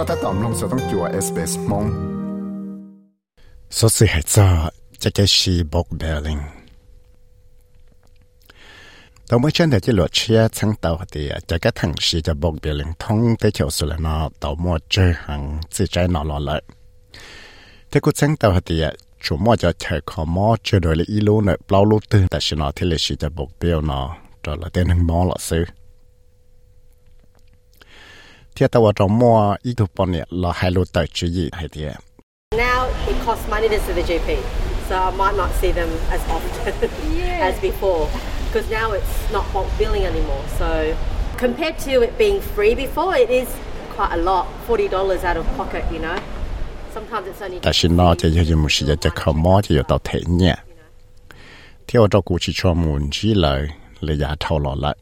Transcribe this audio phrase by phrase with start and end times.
[0.00, 1.86] ็ถ้าตอมลงจะต้องจัว SBS มง
[3.70, 6.38] số sự hệ cho cho cái gì bốc bè linh
[9.28, 12.34] tao mới chân để cái luật chia chẳng tàu thì cho cái thằng sĩ cho
[12.34, 16.08] bốc bè linh thông tới chỗ sự là nó tàu mua chơi hàng chỉ trái
[16.08, 16.62] nó lo lại
[17.90, 18.82] thế cũng chẳng tàu thì
[19.22, 22.26] chủ mua cho chơi khó mua chơi rồi là ít luôn nữa bao lúc tư
[22.30, 22.40] tại
[28.53, 31.97] 听到我周末一头帮你老海路带主意，海爹。
[32.51, 34.37] Now it costs money to see the GP,
[34.89, 36.73] so I might not see them as often
[37.15, 37.49] yeah.
[37.49, 38.09] as before,
[38.51, 40.43] because now it's not free billing anymore.
[40.59, 40.93] So,
[41.37, 43.47] compared to it being free before, it is
[43.95, 46.19] quite a lot, forty dollars out of pocket, you know.
[46.93, 47.59] Sometimes it's only.
[47.61, 50.57] 但是那这些就木时间，这靠妈就要到退年。
[51.87, 54.95] 天我这过去出门子来，你也偷落了。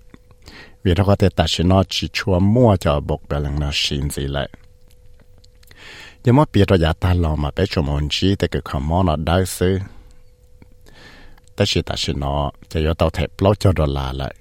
[0.84, 4.10] vì nó có ta sẽ nó chỉ chua mua cho bọc bè lần nó xin
[4.10, 4.50] gì lại
[6.24, 9.16] nhưng mà biết rồi ta lo mà bé cho môn chi thì cứ không nó
[9.16, 9.80] đau sư
[11.56, 13.28] ta sẽ ta sẽ nó cho yo tao thể
[13.60, 14.36] cho rồi là lại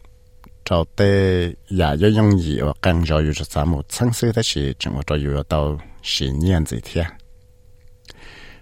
[0.64, 4.32] cho tê giả yo yung gì ở căng rồi yo cho sa một sáng sư
[4.78, 7.04] chúng ta yo tao xin nhiên gì thế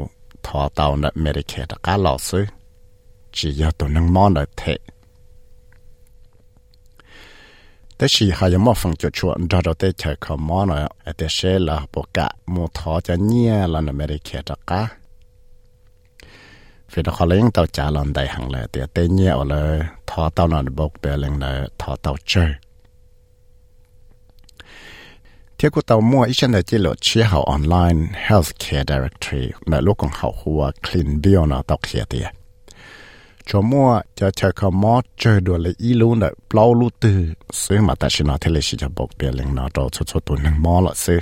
[0.47, 2.47] ทอเตาเนาะเมริเคตก้าหล่อซื้อ
[3.37, 4.63] chỉ要ตัวนึงมอนเลยเท
[7.97, 14.81] แต่ชีหายมอฟังจุดชวนเราเราได้เช็คข้อมูลเนาะแต่เชลละปกะมูทอจะเนี่ยละเนาะเมริเคตก้า
[16.94, 20.30] vì nó họ lấy tàu trả lòng đại hàng lại thì tên nhiều là thọ
[20.30, 22.50] tàu nó bốc bè lên là thọ tàu chơi.
[25.58, 29.82] Thế của tàu mua ít chân là chỉ lộ chia hậu online healthcare directory là
[29.82, 32.22] lúc còn hậu hùa clean bill nó tàu kia thì
[33.46, 37.34] cho mua cho chờ có mua chơi đùa là ý luôn là bao lúc từ
[37.52, 40.04] xứ mà ta chỉ nói thế là chỉ cho bốc bè lên nó đâu cho
[40.06, 41.20] cho tụi nâng mua là xứ.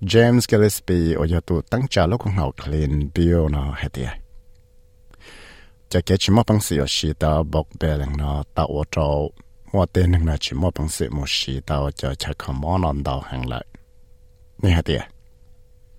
[0.00, 3.88] James Gillespie ở giờ tôi tăng trả lúc còn hậu clean bill nó hết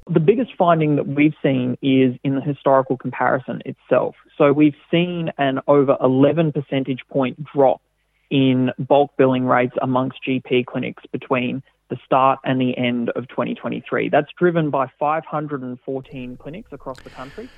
[0.08, 4.16] The biggest finding that we've seen is in the historical comparison itself.
[4.38, 7.82] So we've seen an over 11 percentage point drop
[8.30, 14.10] in bulk billing rates amongst GP clinics between the start and the end of 2023.
[14.10, 17.50] That's driven by 514 clinics across the country.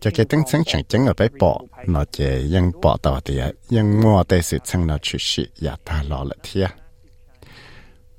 [0.00, 2.24] cho cái tính chân chẳng chân ở bãi bỏ nó chỉ
[2.54, 3.34] ยัง bỏ tàu thì
[3.76, 6.70] ยัง mua tay sự chân nó chỉ sĩ ya ta lo lại thiệt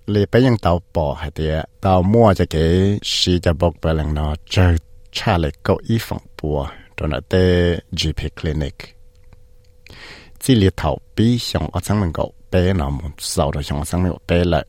[0.07, 1.50] lì bãi ยัง tàu bỏ hay thì
[1.81, 4.75] tàu mua cho cái sĩ cho bốc bãi lần nó chơi
[5.11, 6.67] cha lại cậu y phòng bùa
[6.97, 8.75] rồi nó tê GP clinic
[10.39, 13.79] chỉ lì thảo bí xong ở trong mình cậu bé nó một sau rồi xong
[13.79, 14.66] ở trong mình bé lại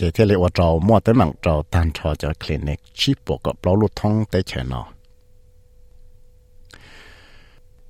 [0.00, 3.66] chỉ khi lấy vào mua tới mạng trâu tan trò cho clinic chip bộ cọp
[3.66, 4.86] lỗ lụt thông tới chợ nó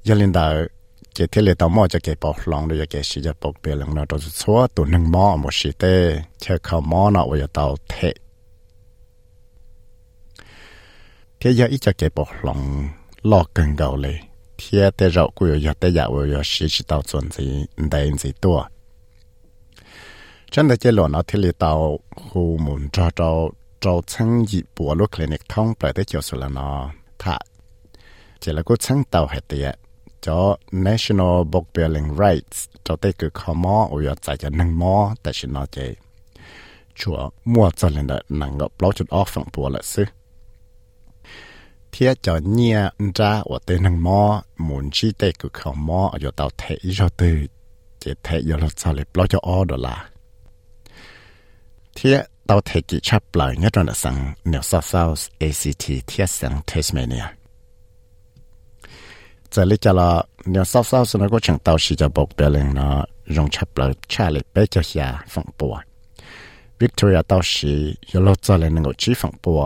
[0.03, 0.55] giờ lên đầu
[1.15, 4.05] chỉ khi lấy tàu mua cái bọc lòng rồi cái sử bọc bìa lần nào
[4.09, 8.13] đó số tụ nâng mò một sĩ tê chờ khảo mò nó vào tàu thế
[11.41, 12.89] thế giờ ít cho cái bọc lòng
[13.23, 14.21] lo cần gạo lấy
[14.59, 18.65] thế thế rậu của giờ giờ vào sử dụng tàu chuẩn gì đây gì tua.
[20.51, 27.39] 真的这罗那天里到后门找找找成一波罗 clinic 通白的就是了呢，他
[28.41, 29.77] 这那个成到还的。
[30.23, 35.15] cho National Book Building Rights cho tới cứ khó mò ở giờ tại cho nâng mò
[35.23, 35.97] tại xin nó chơi
[37.45, 40.05] mua cho lên đó nâng gặp lâu chút off phẳng bùa lại sư
[41.93, 46.19] thiết cho nhia ra ở tới nâng mò muốn chi tới cứ khó mò ở
[46.23, 47.47] giờ tàu thể cho từ
[48.01, 50.09] chỉ thể giờ là sao lại lâu cho o đó là
[52.03, 52.15] ที่
[52.47, 54.17] เราเทกิชับปล่อยเงี้ยตอนสัง
[54.49, 57.25] เนวซาวซาวส์ ACT ที่สังเทสเมเนีย
[59.53, 60.11] จะลิจะละ
[60.51, 62.95] เนวซาวซาวส์นะก็ช่างเตาชีจะบอกเปล่งเนาะ
[63.37, 65.75] ยงชับปล่อยชาลิเปเจียฟังปัว
[66.79, 67.75] วิกตอเรียเตาชี
[68.13, 69.61] ยลจะเลนงก็ชีฟังปัว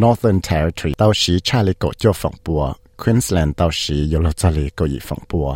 [0.00, 2.62] Northern Territory เตาชีชาลิโกเจียวฝั่งปัว
[3.00, 5.48] Queensland เตาชียลจะเลก็อีฟังปัว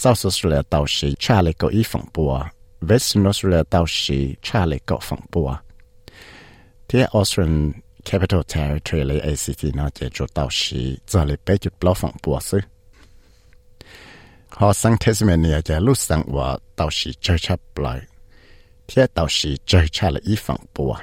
[0.00, 2.32] South Australia เตาชีชาลิโกอีฟังปัว
[2.80, 5.62] West Australia 倒是差了高风波啊，
[6.88, 12.62] 伫 Australian Capital Territory 的 A C D 呢，就就倒是差了百几不风波子。
[14.48, 18.06] 好，上天上面呢，在路上话倒是追差不来，
[18.86, 20.98] 天倒是追差了一风波。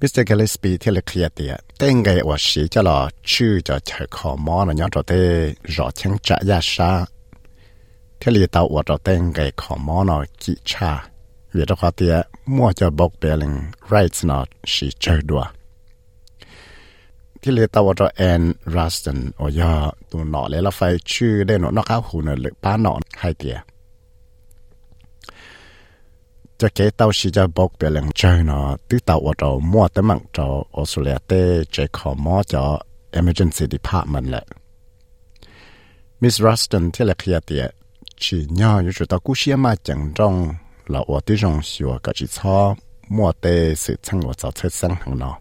[0.00, 7.08] Mr Gillespie 伫了开药店，顶个我是叫了拄着去考猫了，两只在绕天转眼山。
[8.18, 10.92] เทลีตาอวดเราเต้งไก่ขอมอนอกิชา
[11.52, 12.14] เวทขอเตีย
[12.54, 13.52] มั่วจะบอกเปลิง
[13.86, 14.38] ไรส์นอ
[14.72, 15.42] ชีเจอดัว
[17.40, 18.42] ที่เลตาวจอแอน
[18.74, 19.72] รัสตันโอยา
[20.10, 20.80] ตัวหนอเลยลไฟ
[21.10, 23.56] ชื่อได้หนอนอกข้าหูนหรือป้าหนอนให้เตีย
[26.60, 31.42] จะเกตาวชิจะบอกเปลี่ยนใจเนาะตื้อตาวจอมั่วแต่มังจอออสเรเลียเต้
[31.72, 32.64] ใจขอมอจอ
[33.18, 34.44] emergency department แหละ
[36.20, 37.64] มิสรัสตันที่เลขียเตีย
[38.18, 38.46] chỉ
[38.82, 40.48] như chúng ta cú xe mà chẳng trong
[40.86, 41.20] là ở
[42.14, 42.74] chỉ cho
[43.08, 45.38] mua tê sự chăng ở cháu sang hàng nó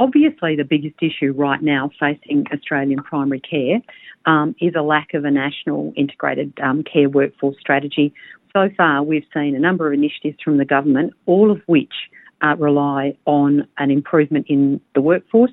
[0.00, 3.80] Obviously, the biggest issue right now facing Australian primary care
[4.26, 8.12] um, is a lack of a national integrated um, care workforce strategy.
[8.52, 11.94] So far, we've seen a number of initiatives from the government, all of which
[12.42, 15.52] uh, rely on an improvement in the workforce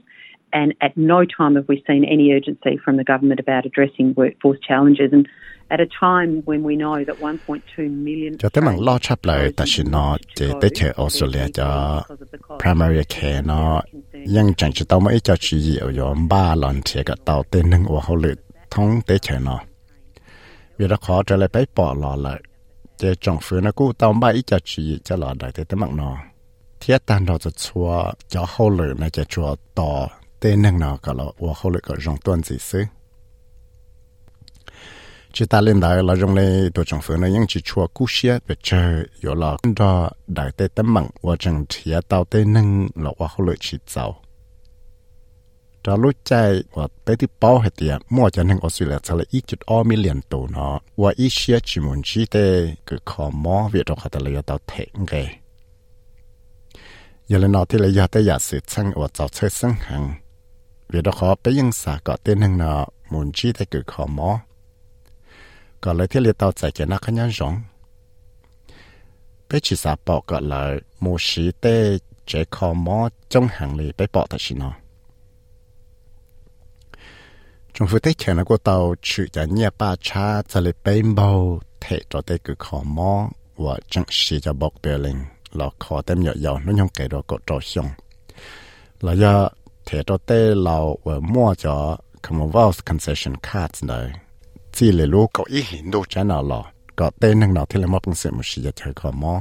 [0.54, 4.60] and at no time have we seen any urgency from the government about addressing workforce
[4.60, 5.12] challenges.
[5.12, 5.28] And
[5.70, 8.38] at a time when we know that 1.2 million.
[8.38, 8.62] Jo ta
[10.70, 12.04] che Australia ja
[12.60, 13.82] primary care no
[14.26, 18.36] yang chang chi tao cha chi yi yo ba che tao te o ho le
[18.70, 19.60] thong te che no.
[20.78, 21.66] Vi ra kho tra pai
[21.96, 22.38] la
[23.22, 24.14] chong na ku tao
[24.46, 26.18] cha chi cha dai te mang no.
[26.82, 30.08] Thiệt tan đó cho chua cho hậu này cho chua to
[30.42, 32.84] tê nâng nó cả lo và hậu lại cả rong tuần gì xứ
[35.34, 38.06] chỉ ta lên đại là rong này tổ trưởng phương này những chỉ chua cú
[38.10, 42.46] xia về chờ rồi là đó đại tê tâm mặn và chẳng thia tao tê
[42.46, 44.22] năng là và hậu lại chỉ giàu
[45.84, 49.24] trả lúc chạy và tới thì bao hết tiền mua cho nên Australia sẽ là
[49.30, 53.30] ít chút ở million tổ nó và ít xia chỉ muốn chỉ tê cứ khó
[53.30, 55.40] mò việc đó khát là tao thẹn ngay.
[57.28, 60.14] giờ lên nó thì là giờ tới giờ sự sang và cháu chơi sang hằng
[60.92, 64.06] vì đó họ bây giờ sao có tên hàng nó muốn chi để cử khó
[64.06, 64.40] mò
[65.82, 67.62] có lấy thiết liệt tàu chạy cái nát nhá rong
[69.50, 73.92] bé chỉ sa bỏ có lại một sĩ tê chế khó mò trong hàng lì
[73.98, 74.74] bé bỏ thật xin nó
[77.74, 81.02] trong phụ tết chèn nó của tàu chữ cho nhẹ ba cha cho lấy bé
[81.16, 82.84] bao thể cho tê cứ khó
[83.56, 85.20] và chẳng sĩ cho bọc bè linh,
[85.52, 87.90] là khó tem nhỏ nhỏ nó nhông cái đó có trò xong
[89.02, 89.50] là do
[89.86, 90.32] เทตเต
[90.64, 91.78] เราเวมัวจอ
[92.26, 94.08] Commonwealth Concession Cards เลย
[94.76, 96.62] ที่เลยรู้ก็อีหินดูจันเอาหรอ
[97.00, 99.34] ก็เต้นหนึ่งหนอที่เรามาเป็นเสียมุชีจะเธอขอมอ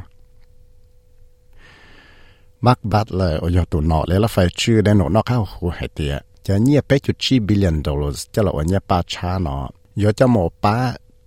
[2.67, 6.15] มักบัตเลยอยตุนอเลยละไฟชื่อได้หนอนอกเข้าหูหายเตีย
[6.47, 9.57] จะเงียบไปจุดชีบิลเลนดอลลาร์จะเราเงียบป้าช้าหนอ
[10.03, 10.77] ยอจะหมอป้า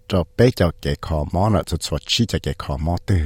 [0.10, 3.24] จะไปจะเกะขอมอนะจะดสวดชีจะเกะขอมอตื้อ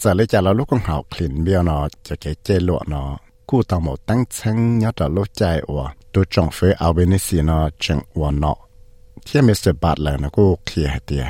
[0.00, 3.02] จะเลยจะเราลูกของเขาคลินเบี้ยวนอจะเกะเจลวหนอ
[3.52, 6.50] cú tàu một tăng chân nhớ cho lúc chạy ở tôi trồng
[6.92, 8.54] bên xì nó chẳng thế nó
[9.26, 9.68] thì Mr.
[9.96, 11.26] lại nó cũng kia tìa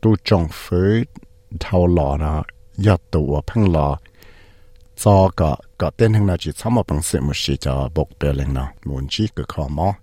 [0.00, 1.04] tôi trồng phế
[1.60, 2.42] thâu lò nó
[2.76, 3.98] giờ tụ phăng lò
[4.96, 8.08] cho cả cả tên hàng nào chỉ tham một bằng sự một sự cho bộc
[8.20, 9.94] bè lên nó muốn chỉ cái khó mò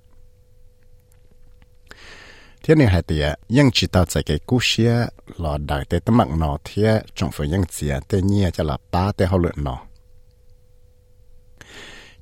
[2.63, 5.05] thế này hay tìa nhưng chỉ tạo ra cái cú xia
[5.37, 8.77] là đại tế tấm mạng nó thế trồng phế nhưng chỉ tế nhia cho là
[8.91, 9.81] ba tế hậu lượng nó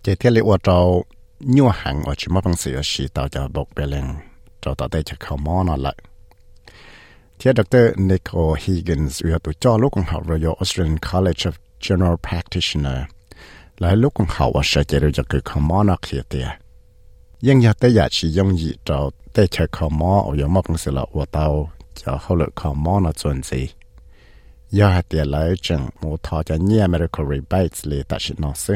[0.03, 1.05] chỉ thiết lý ở trâu
[1.39, 4.03] nhu hàng ở chỉ mất bằng sự sĩ tạo cho bốc bê lên
[4.61, 5.95] cho tạo đây cho khó mò nó lại
[7.39, 7.51] Thì
[8.59, 11.51] Higgins vừa tụ cho lúc còn học Royal Australian College of
[11.89, 13.03] General Practitioner
[13.77, 16.47] lại lúc còn học ở sẽ chế cho cái khó mò nó kia tiệt
[17.41, 20.61] nhưng giờ tới giờ chỉ dùng gì cho tới cho khó mò ở giống mất
[20.67, 23.67] bằng sự là ở tàu cho hậu lực khó mò nó chuẩn gì
[24.69, 28.53] giờ hạt tiệt lại chẳng một thọ cho nhiều American rebates li ta chỉ nó
[28.53, 28.75] xứ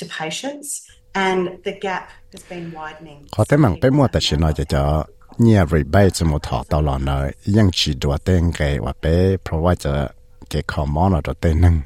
[0.00, 0.88] to patients.
[1.14, 3.26] And the gap has been widening.
[3.30, 5.04] có thể mang bé mua tại chỉ nói cho cho
[5.38, 9.36] nhiều rebate cho một thọ tàu lòn này nhưng chỉ đùa tên cái và bé
[9.48, 10.08] provide cho
[10.50, 11.80] cái khó mò nó cho tên nâng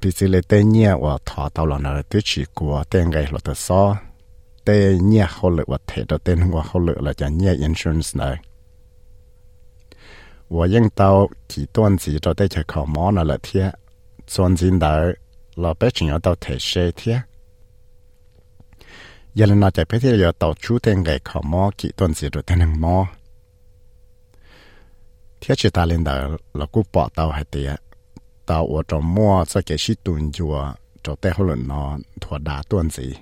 [0.00, 3.22] vì sự lệ tên nhiều và thọ tàu lòn này tôi chỉ của tên cái
[3.22, 3.96] là tự so
[4.64, 8.10] tê nhẹ hậu lệ vật thể đầu tiên hoa hậu lệ là cho nhẹ insurance
[8.14, 8.36] này
[10.48, 13.72] 我应到几段子到底去考毛那了天，
[14.26, 14.88] 专进到
[15.55, 17.19] là bé chỉ nhớ tàu thể xe thế
[19.33, 22.13] giờ là nó chạy bé thì giờ tàu chú tên gậy khó mò kỹ tuần
[22.13, 23.07] gì rồi tên hàng mò
[25.41, 27.81] thế chỉ ta lên đảo là cú bỏ tàu hay tiệt
[28.45, 32.37] tàu ở trong mò, cho cái gì tuần chùa cho té hồ lần nó thua
[32.37, 33.13] đá tuần gì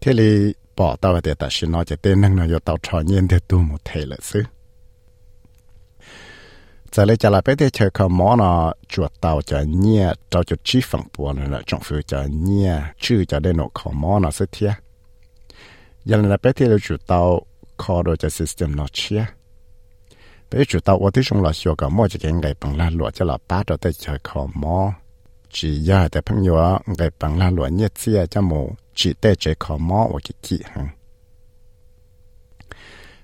[0.00, 2.78] thế thì bỏ tàu hay tiệt ta xin nó chạy tên hàng nó giờ tàu
[2.82, 4.42] trò nhiên thì tu một thể là xứ
[6.91, 10.43] giờ lấy trả lại bé thì chơi không món nó chuột tàu cho nhẹ cho
[10.43, 14.21] cho chi phần bùa nữa trong phía cho nhẹ chữ cho đến nó không món
[14.21, 14.73] nó sẽ thiệt
[16.05, 17.41] giờ là bé thì chuột tàu
[17.77, 19.25] khó đồ cho system nó chia
[20.51, 23.25] bé chuột tàu ởที่ trong là sửa cả mỗi cái ngày bằng la lụa cho
[23.25, 24.93] là ba đồ tới chơi không món
[25.51, 29.55] chỉ ra để 朋友 ngày bằng la lụa nhẹ chia cho mù chỉ để chơi
[29.59, 30.87] không món ở cái kỹ hàng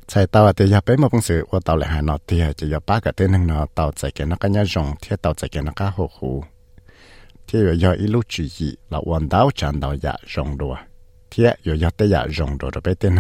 [0.07, 2.71] chạy tàu thì giờ bé mà cũng sự ô tàu lại hà nọ thì chỉ
[2.71, 5.49] giờ cái tên hàng nọ tàu chạy cái nó cái nhà rồng, thì tàu chạy
[5.49, 5.73] cái nó
[7.47, 7.97] thì giờ
[8.29, 10.75] chú ý là quần đảo chẳng đảo dạ rồng đồ
[11.31, 13.15] thì giờ giờ tới dạ rồng đồ rồi bé tên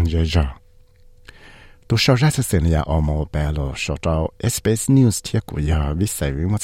[2.86, 3.52] ở một bé
[4.50, 6.58] SBS News, thì của giờ viết sai với một